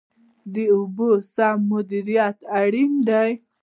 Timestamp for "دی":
3.07-3.29